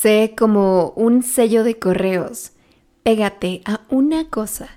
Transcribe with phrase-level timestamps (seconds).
[0.00, 2.52] Sé como un sello de correos.
[3.02, 4.70] Pégate a una cosa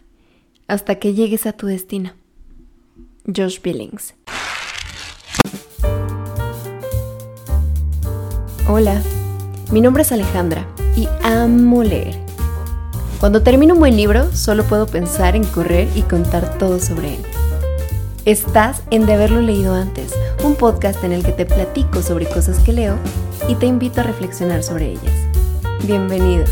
[0.67, 2.11] hasta que llegues a tu destino.
[3.33, 4.15] Josh Billings.
[8.67, 9.01] Hola,
[9.71, 10.67] mi nombre es Alejandra
[10.97, 12.19] y amo leer.
[13.21, 17.21] Cuando termino un buen libro, solo puedo pensar en correr y contar todo sobre él.
[18.25, 20.13] Estás en De haberlo leído antes,
[20.43, 22.97] un podcast en el que te platico sobre cosas que leo
[23.47, 25.27] y te invito a reflexionar sobre ellas.
[25.85, 26.45] Bienvenido.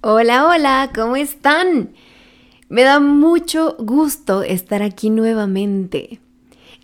[0.00, 1.92] Hola, hola, ¿cómo están?
[2.68, 6.20] Me da mucho gusto estar aquí nuevamente.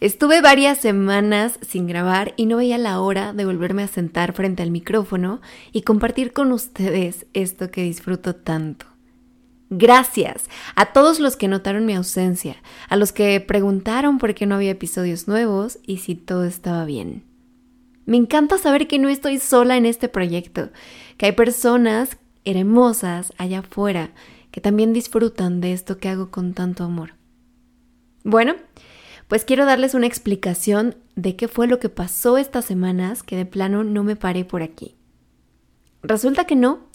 [0.00, 4.62] Estuve varias semanas sin grabar y no veía la hora de volverme a sentar frente
[4.62, 5.40] al micrófono
[5.72, 8.93] y compartir con ustedes esto que disfruto tanto.
[9.76, 14.54] Gracias a todos los que notaron mi ausencia, a los que preguntaron por qué no
[14.54, 17.24] había episodios nuevos y si todo estaba bien.
[18.06, 20.70] Me encanta saber que no estoy sola en este proyecto,
[21.16, 24.12] que hay personas hermosas allá afuera
[24.52, 27.14] que también disfrutan de esto que hago con tanto amor.
[28.22, 28.54] Bueno,
[29.26, 33.44] pues quiero darles una explicación de qué fue lo que pasó estas semanas que de
[33.44, 34.94] plano no me paré por aquí.
[36.04, 36.86] Resulta que no,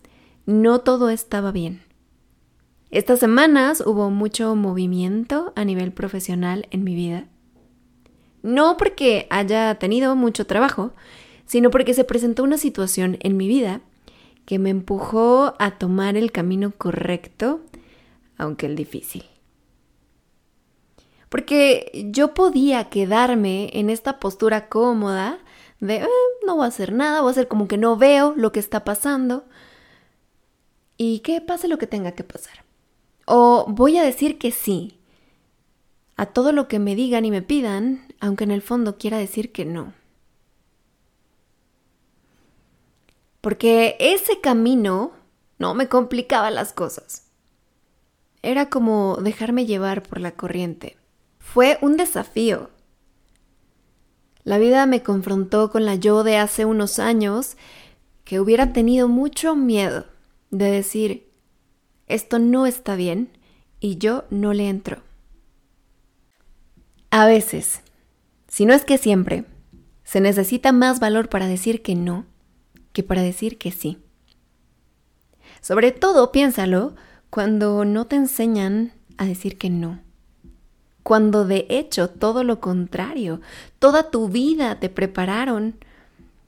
[0.45, 1.88] no todo estaba bien.
[2.91, 7.27] Estas semanas hubo mucho movimiento a nivel profesional en mi vida.
[8.41, 10.93] No porque haya tenido mucho trabajo,
[11.45, 13.81] sino porque se presentó una situación en mi vida
[14.45, 17.61] que me empujó a tomar el camino correcto,
[18.37, 19.23] aunque el difícil.
[21.29, 25.37] Porque yo podía quedarme en esta postura cómoda
[25.79, 26.07] de eh,
[26.47, 28.83] no voy a hacer nada, voy a hacer como que no veo lo que está
[28.83, 29.45] pasando
[30.97, 32.68] y que pase lo que tenga que pasar.
[33.31, 34.97] O voy a decir que sí
[36.17, 39.51] a todo lo que me digan y me pidan, aunque en el fondo quiera decir
[39.51, 39.93] que no.
[43.39, 45.11] Porque ese camino
[45.59, 47.27] no me complicaba las cosas.
[48.41, 50.97] Era como dejarme llevar por la corriente.
[51.37, 52.71] Fue un desafío.
[54.43, 57.57] La vida me confrontó con la yo de hace unos años
[58.23, 60.07] que hubiera tenido mucho miedo
[60.49, 61.28] de decir,
[62.09, 63.29] esto no está bien
[63.79, 65.01] y yo no le entro.
[67.11, 67.81] A veces,
[68.47, 69.45] si no es que siempre,
[70.03, 72.25] se necesita más valor para decir que no
[72.91, 73.99] que para decir que sí.
[75.61, 76.95] Sobre todo, piénsalo,
[77.29, 80.01] cuando no te enseñan a decir que no
[81.09, 83.41] cuando de hecho todo lo contrario,
[83.79, 85.73] toda tu vida te prepararon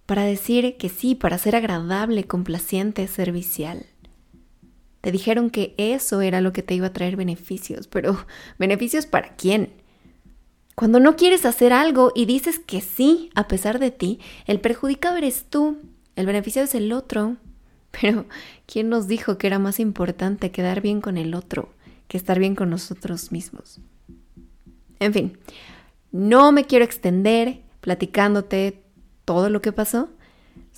[0.05, 3.87] para decir que sí, para ser agradable, complaciente, servicial.
[5.01, 8.25] Te dijeron que eso era lo que te iba a traer beneficios, pero
[8.59, 9.73] ¿beneficios para quién?
[10.75, 15.17] Cuando no quieres hacer algo y dices que sí, a pesar de ti, el perjudicado
[15.17, 15.77] eres tú,
[16.15, 17.37] el beneficiado es el otro.
[18.01, 18.25] Pero,
[18.67, 21.73] ¿quién nos dijo que era más importante quedar bien con el otro
[22.07, 23.81] que estar bien con nosotros mismos?
[24.99, 25.37] En fin,
[26.11, 28.81] no me quiero extender platicándote
[29.25, 30.09] todo lo que pasó.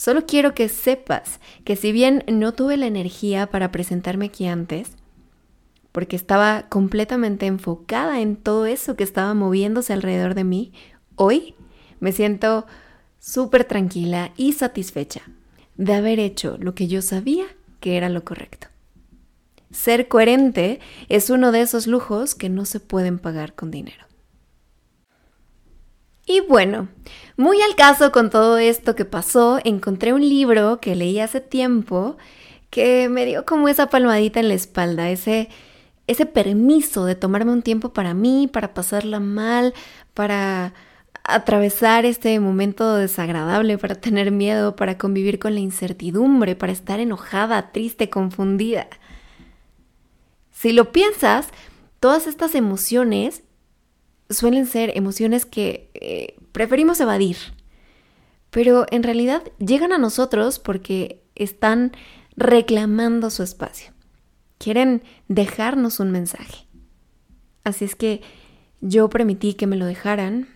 [0.04, 4.98] Solo quiero que sepas que si bien no tuve la energía para presentarme aquí antes,
[5.94, 10.74] porque estaba completamente enfocada en todo eso que estaba moviéndose alrededor de mí,
[11.16, 11.56] hoy
[12.02, 12.68] me siento
[13.18, 15.22] súper tranquila y satisfecha
[15.78, 17.46] de haber hecho lo que yo sabía
[17.80, 18.68] que era lo correcto.
[19.72, 24.04] Ser coherente es uno de esos lujos que no se pueden pagar con dinero.
[26.26, 26.88] Y bueno,
[27.36, 32.18] muy al caso con todo esto que pasó, encontré un libro que leí hace tiempo
[32.70, 35.50] que me dio como esa palmadita en la espalda, ese,
[36.08, 39.74] ese permiso de tomarme un tiempo para mí, para pasarla mal,
[40.14, 40.74] para
[41.24, 47.72] atravesar este momento desagradable, para tener miedo, para convivir con la incertidumbre, para estar enojada,
[47.72, 48.88] triste, confundida.
[50.52, 51.50] Si lo piensas,
[52.00, 53.44] todas estas emociones
[54.34, 57.38] suelen ser emociones que eh, preferimos evadir,
[58.50, 61.92] pero en realidad llegan a nosotros porque están
[62.36, 63.94] reclamando su espacio.
[64.58, 66.68] Quieren dejarnos un mensaje.
[67.64, 68.22] Así es que
[68.82, 70.48] yo permití que me lo dejaran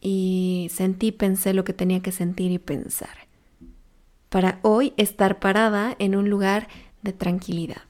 [0.00, 3.28] y sentí, pensé lo que tenía que sentir y pensar.
[4.28, 6.68] Para hoy estar parada en un lugar
[7.02, 7.82] de tranquilidad.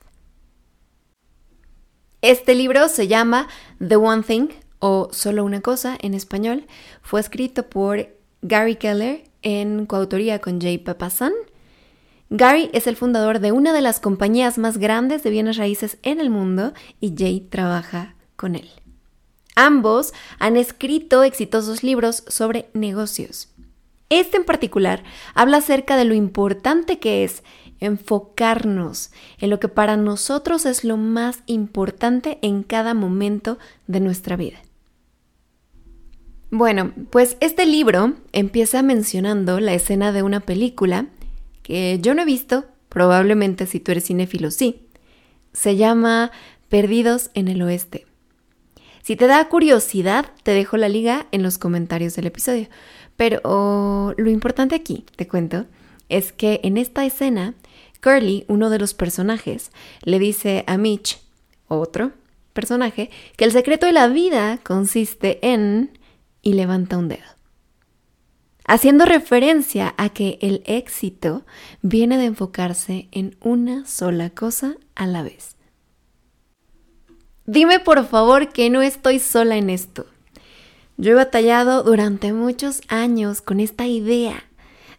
[2.20, 3.48] Este libro se llama
[3.78, 4.48] The One Thing
[4.84, 6.66] o Solo una cosa en español,
[7.02, 8.08] fue escrito por
[8.42, 11.32] Gary Keller en coautoría con Jay Papasan.
[12.30, 16.18] Gary es el fundador de una de las compañías más grandes de bienes raíces en
[16.18, 18.68] el mundo y Jay trabaja con él.
[19.54, 23.50] Ambos han escrito exitosos libros sobre negocios.
[24.08, 27.44] Este en particular habla acerca de lo importante que es
[27.78, 34.34] enfocarnos en lo que para nosotros es lo más importante en cada momento de nuestra
[34.34, 34.58] vida.
[36.54, 41.06] Bueno, pues este libro empieza mencionando la escena de una película
[41.62, 44.82] que yo no he visto, probablemente si tú eres cinéfilo sí.
[45.54, 46.30] Se llama
[46.68, 48.04] Perdidos en el Oeste.
[49.00, 52.68] Si te da curiosidad, te dejo la liga en los comentarios del episodio.
[53.16, 55.64] Pero lo importante aquí, te cuento,
[56.10, 57.54] es que en esta escena
[58.02, 59.70] Curly, uno de los personajes,
[60.02, 61.18] le dice a Mitch,
[61.68, 62.12] otro
[62.52, 63.08] personaje,
[63.38, 65.92] que el secreto de la vida consiste en...
[66.42, 67.24] y levanta un dedo.
[68.66, 71.44] Haciendo referencia a que el éxito
[71.80, 75.56] viene de enfocarse en una sola cosa a la vez.
[77.46, 80.06] Dime por favor que no estoy sola en esto.
[80.96, 84.44] Yo he batallado durante muchos años con esta idea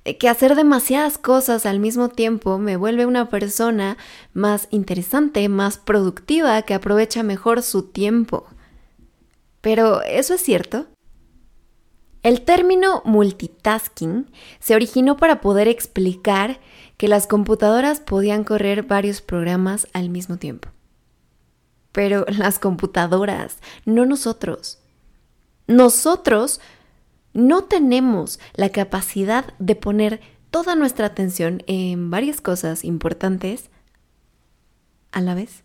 [0.04, 3.98] que hacer demasiadas cosas al mismo tiempo me vuelve una persona
[4.34, 8.46] más interesante, más productiva, que aprovecha mejor su tiempo.
[9.62, 10.88] Pero, ¿eso es cierto?
[12.24, 16.60] El término multitasking se originó para poder explicar
[16.96, 20.70] que las computadoras podían correr varios programas al mismo tiempo.
[21.92, 24.80] Pero las computadoras, no nosotros.
[25.68, 26.62] Nosotros
[27.34, 33.70] no tenemos la capacidad de poner toda nuestra atención en varias cosas importantes
[35.12, 35.64] a la vez.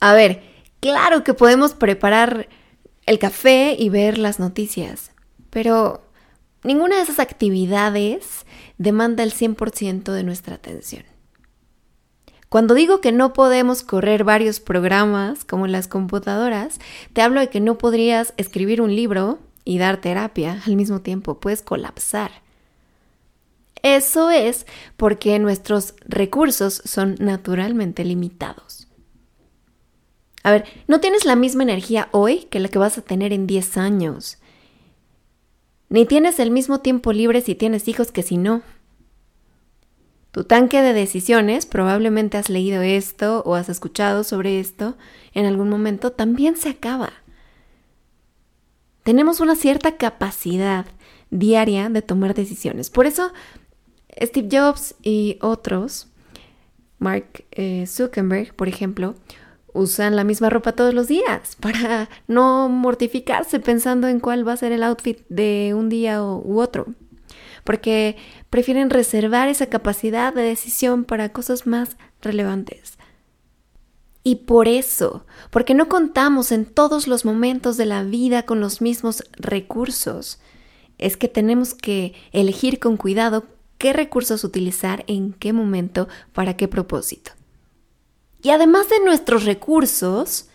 [0.00, 0.42] A ver,
[0.80, 2.48] claro que podemos preparar
[3.04, 5.10] el café y ver las noticias,
[5.54, 6.02] pero
[6.64, 8.44] ninguna de esas actividades
[8.76, 11.04] demanda el 100% de nuestra atención.
[12.48, 16.80] Cuando digo que no podemos correr varios programas como las computadoras,
[17.12, 21.38] te hablo de que no podrías escribir un libro y dar terapia al mismo tiempo,
[21.38, 22.32] puedes colapsar.
[23.82, 24.66] Eso es
[24.96, 28.88] porque nuestros recursos son naturalmente limitados.
[30.42, 33.46] A ver, no tienes la misma energía hoy que la que vas a tener en
[33.46, 34.38] 10 años.
[35.88, 38.62] Ni tienes el mismo tiempo libre si tienes hijos que si no.
[40.30, 44.96] Tu tanque de decisiones, probablemente has leído esto o has escuchado sobre esto
[45.32, 47.12] en algún momento, también se acaba
[49.04, 50.86] tenemos una cierta capacidad
[51.30, 52.90] diaria de tomar decisiones.
[52.90, 53.32] Por eso
[54.20, 56.08] Steve Jobs y otros,
[56.98, 59.14] Mark eh, Zuckerberg, por ejemplo,
[59.74, 64.56] usan la misma ropa todos los días para no mortificarse pensando en cuál va a
[64.56, 66.86] ser el outfit de un día u otro.
[67.64, 68.16] Porque
[68.50, 72.96] prefieren reservar esa capacidad de decisión para cosas más relevantes.
[74.22, 78.80] Y por eso, porque no contamos en todos los momentos de la vida con los
[78.80, 80.40] mismos recursos,
[80.96, 83.44] es que tenemos que elegir con cuidado
[83.76, 87.32] qué recursos utilizar en qué momento para qué propósito.
[88.44, 90.50] Y además de nuestros recursos,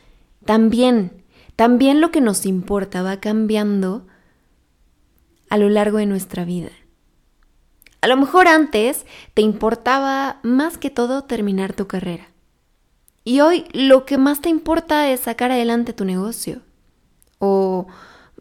[0.46, 1.24] también,
[1.56, 4.06] también lo que nos importa va cambiando
[5.50, 6.70] a lo largo de nuestra vida.
[8.02, 12.30] A lo mejor antes te importaba más que todo terminar tu carrera.
[13.24, 16.62] Y hoy lo que más te importa es sacar adelante tu negocio,
[17.40, 17.88] o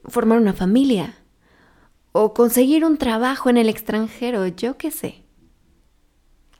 [0.04, 1.14] formar una familia,
[2.12, 5.22] o conseguir un trabajo en el extranjero, yo qué sé.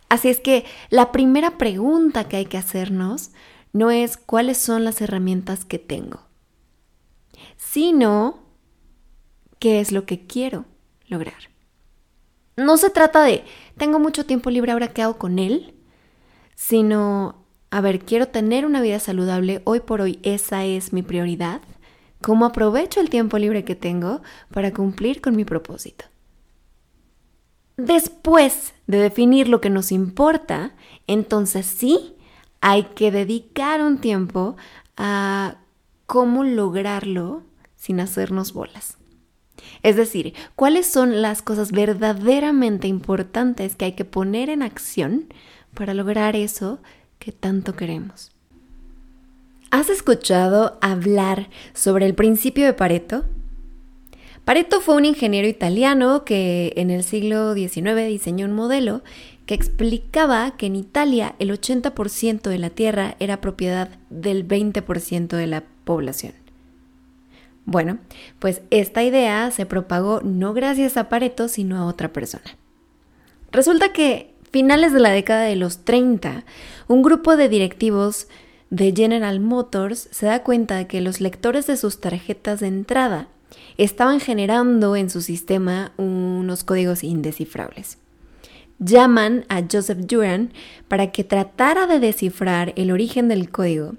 [0.09, 3.31] Así es que la primera pregunta que hay que hacernos
[3.73, 6.21] no es cuáles son las herramientas que tengo,
[7.57, 8.41] sino
[9.59, 10.65] qué es lo que quiero
[11.07, 11.51] lograr.
[12.57, 13.45] No se trata de
[13.77, 15.75] tengo mucho tiempo libre ahora qué hago con él,
[16.55, 21.61] sino a ver, quiero tener una vida saludable, hoy por hoy esa es mi prioridad.
[22.23, 26.07] ¿Cómo aprovecho el tiempo libre que tengo para cumplir con mi propósito?
[27.79, 30.73] Después de definir lo que nos importa,
[31.07, 32.17] entonces sí
[32.61, 34.57] hay que dedicar un tiempo
[34.97, 35.59] a
[36.07, 37.45] cómo lograrlo
[37.77, 38.99] sin hacernos bolas.
[39.85, 45.33] Es decir, cuáles son las cosas verdaderamente importantes que hay que poner en acción
[45.73, 46.81] para lograr eso
[47.21, 48.33] que tanto queremos.
[49.71, 53.25] ¿Has escuchado hablar sobre el principio de Pareto?
[54.49, 59.03] Pareto fue un ingeniero italiano que en el siglo XIX diseñó un modelo
[59.45, 65.47] que explicaba que en Italia el 80% de la tierra era propiedad del 20% de
[65.47, 66.33] la población.
[67.67, 67.99] Bueno,
[68.39, 72.57] pues esta idea se propagó no gracias a Pareto, sino a otra persona.
[73.53, 76.47] Resulta que finales de la década de los 30,
[76.87, 78.29] un grupo de directivos
[78.71, 83.29] de General Motors se da cuenta de que los lectores de sus tarjetas de entrada
[83.77, 87.99] estaban generando en su sistema unos códigos indescifrables.
[88.81, 90.53] Llaman a Joseph Duran
[90.87, 93.95] para que tratara de descifrar el origen del código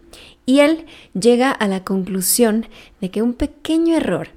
[0.46, 2.66] y él llega a la conclusión
[3.02, 4.30] de que un pequeño error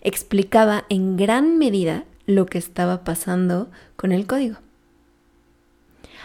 [0.00, 4.58] explicaba en gran medida lo que estaba pasando con el código.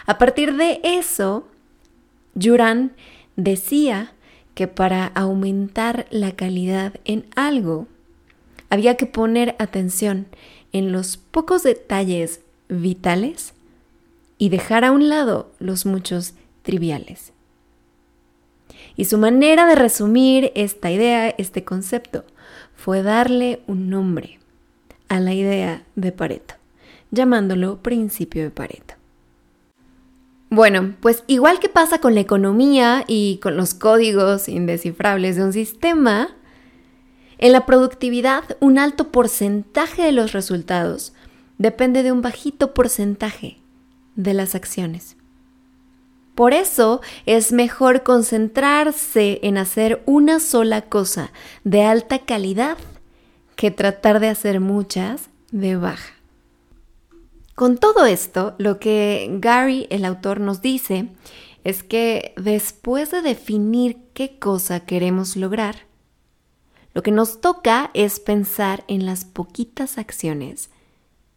[0.06, 1.46] A partir de eso,
[2.34, 2.92] Duran
[3.36, 4.12] decía
[4.54, 7.86] que para aumentar la calidad en algo,
[8.70, 10.26] había que poner atención
[10.72, 13.52] en los pocos detalles vitales
[14.38, 17.32] y dejar a un lado los muchos triviales.
[18.96, 22.24] Y su manera de resumir esta idea, este concepto,
[22.74, 24.38] fue darle un nombre
[25.08, 26.54] a la idea de Pareto,
[27.10, 28.94] llamándolo principio de Pareto.
[30.48, 35.52] Bueno, pues igual que pasa con la economía y con los códigos indescifrables de un
[35.52, 36.34] sistema,
[37.40, 41.14] en la productividad, un alto porcentaje de los resultados
[41.56, 43.56] depende de un bajito porcentaje
[44.14, 45.16] de las acciones.
[46.34, 51.32] Por eso es mejor concentrarse en hacer una sola cosa
[51.64, 52.76] de alta calidad
[53.56, 56.14] que tratar de hacer muchas de baja.
[57.54, 61.08] Con todo esto, lo que Gary, el autor, nos dice
[61.64, 65.89] es que después de definir qué cosa queremos lograr,
[66.92, 70.70] lo que nos toca es pensar en las poquitas acciones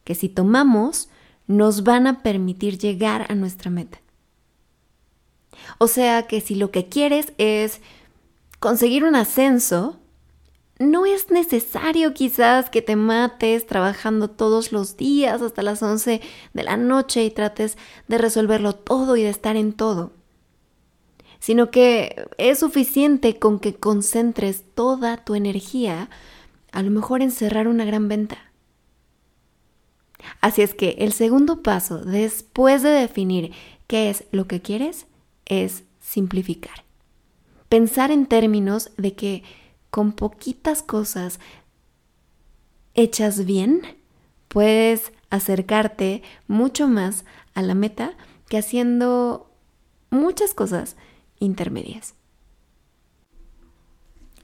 [0.04, 1.10] que si tomamos
[1.48, 4.00] nos van a permitir llegar a nuestra meta.
[5.78, 7.82] O sea que si lo que quieres es
[8.60, 10.00] conseguir un ascenso,
[10.80, 16.22] no es necesario quizás que te mates trabajando todos los días hasta las 11
[16.54, 20.12] de la noche y trates de resolverlo todo y de estar en todo
[21.44, 26.10] sino que es suficiente con que concentres toda tu energía,
[26.72, 28.38] a lo mejor en cerrar una gran venta.
[30.40, 33.52] Así es que el segundo paso, después de definir
[33.88, 35.06] qué es lo que quieres,
[35.44, 36.86] es simplificar.
[37.68, 39.44] Pensar en términos de que
[39.90, 41.42] con poquitas cosas
[42.94, 43.82] hechas bien,
[44.48, 48.14] puedes acercarte mucho más a la meta
[48.48, 49.52] que haciendo
[50.10, 50.96] muchas cosas
[51.40, 52.16] intermedias.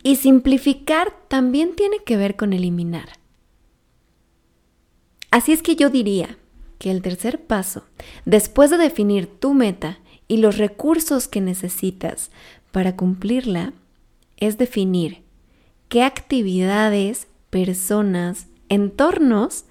[0.03, 3.09] Y simplificar también tiene que ver con eliminar.
[5.31, 6.37] Así es que yo diría
[6.79, 7.83] que el tercer paso,
[8.25, 12.31] después de definir tu meta y los recursos que necesitas
[12.71, 13.73] para cumplirla,
[14.37, 15.23] es definir
[15.89, 19.65] qué actividades, personas, entornos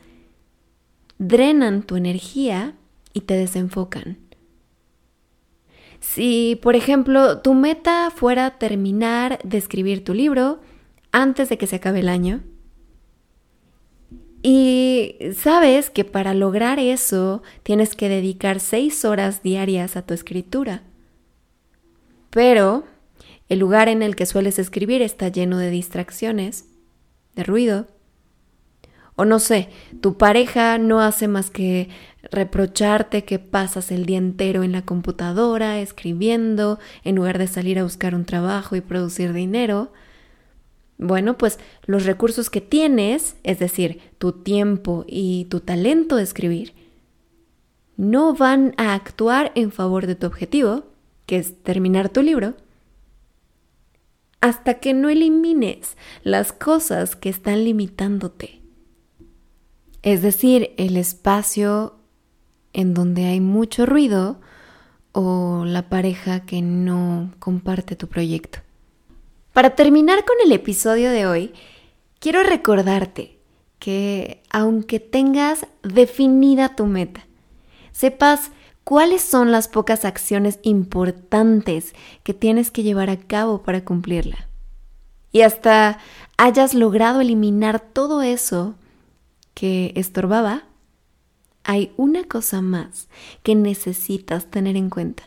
[1.19, 2.75] drenan tu energía
[3.13, 4.19] y te desenfocan.
[6.00, 10.61] Si, por ejemplo, tu meta fuera terminar de escribir tu libro
[11.12, 12.43] antes de que se acabe el año,
[14.43, 20.83] y sabes que para lograr eso tienes que dedicar seis horas diarias a tu escritura,
[22.31, 22.85] pero
[23.49, 26.67] el lugar en el que sueles escribir está lleno de distracciones,
[27.35, 27.88] de ruido,
[29.17, 31.88] o no sé, tu pareja no hace más que
[32.31, 37.85] reprocharte que pasas el día entero en la computadora escribiendo en lugar de salir a
[37.85, 39.93] buscar un trabajo y producir dinero,
[40.99, 46.75] bueno, pues los recursos que tienes, es decir, tu tiempo y tu talento de escribir,
[47.97, 50.87] no van a actuar en favor de tu objetivo,
[51.27, 52.55] que es terminar tu libro,
[54.41, 58.63] hasta que no elimines las cosas que están limitándote.
[60.03, 61.98] Es decir, el espacio
[62.79, 64.37] en donde hay mucho ruido
[65.11, 68.61] o la pareja que no comparte tu proyecto.
[69.53, 71.53] Para terminar con el episodio de hoy,
[72.21, 73.37] quiero recordarte
[73.81, 77.27] que aunque tengas definida tu meta,
[77.91, 78.53] sepas
[78.85, 84.49] cuáles son las pocas acciones importantes que tienes que llevar a cabo para cumplirla.
[85.33, 85.99] Y hasta
[86.37, 88.77] hayas logrado eliminar todo eso
[89.55, 90.68] que estorbaba,
[91.69, 93.09] hay una cosa más
[93.43, 95.25] que necesitas tener en cuenta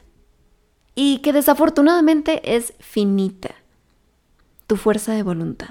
[0.96, 3.54] y que desafortunadamente es finita,
[4.66, 5.70] tu fuerza de voluntad.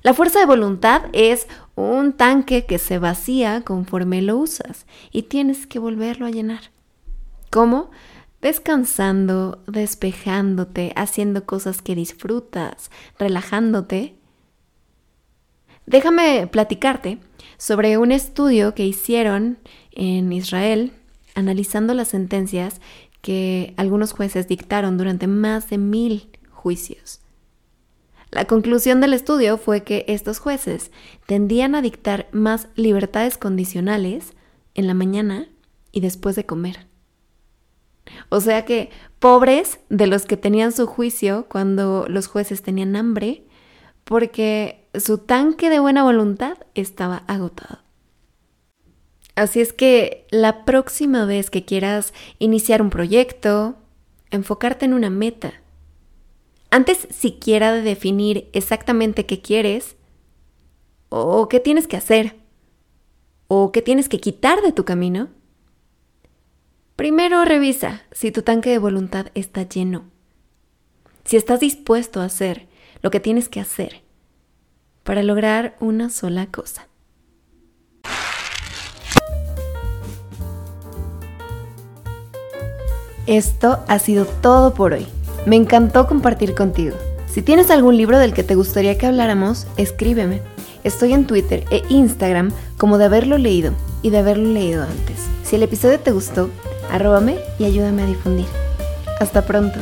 [0.00, 5.66] La fuerza de voluntad es un tanque que se vacía conforme lo usas y tienes
[5.66, 6.70] que volverlo a llenar.
[7.50, 7.90] ¿Cómo?
[8.40, 14.16] Descansando, despejándote, haciendo cosas que disfrutas, relajándote.
[15.84, 17.18] Déjame platicarte
[17.58, 19.58] sobre un estudio que hicieron
[19.92, 20.92] en Israel
[21.34, 22.80] analizando las sentencias
[23.22, 27.20] que algunos jueces dictaron durante más de mil juicios.
[28.30, 30.92] La conclusión del estudio fue que estos jueces
[31.26, 34.34] tendían a dictar más libertades condicionales
[34.74, 35.48] en la mañana
[35.90, 36.86] y después de comer.
[38.28, 43.44] O sea que pobres de los que tenían su juicio cuando los jueces tenían hambre,
[44.04, 47.78] porque su tanque de buena voluntad estaba agotado.
[49.36, 53.76] Así es que la próxima vez que quieras iniciar un proyecto,
[54.30, 55.54] enfocarte en una meta,
[56.70, 59.96] antes siquiera de definir exactamente qué quieres,
[61.08, 62.36] o qué tienes que hacer,
[63.48, 65.28] o qué tienes que quitar de tu camino,
[66.94, 70.04] primero revisa si tu tanque de voluntad está lleno,
[71.24, 72.68] si estás dispuesto a hacer
[73.02, 74.02] lo que tienes que hacer
[75.02, 76.88] para lograr una sola cosa.
[83.26, 85.06] Esto ha sido todo por hoy.
[85.46, 86.96] Me encantó compartir contigo.
[87.28, 90.42] Si tienes algún libro del que te gustaría que habláramos, escríbeme.
[90.82, 95.26] Estoy en Twitter e Instagram como de haberlo leído y de haberlo leído antes.
[95.44, 96.50] Si el episodio te gustó,
[96.90, 98.46] arróbame y ayúdame a difundir.
[99.20, 99.78] Hasta pronto.